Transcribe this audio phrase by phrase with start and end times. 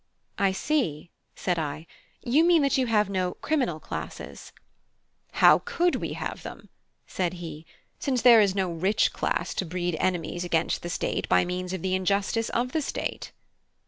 [0.39, 1.85] "I see," said I;
[2.23, 4.51] "you mean that you have no 'criminal' classes."
[5.33, 6.69] "How could we have them,"
[7.05, 7.67] said he,
[7.99, 11.83] "since there is no rich class to breed enemies against the state by means of
[11.83, 13.31] the injustice of the state?"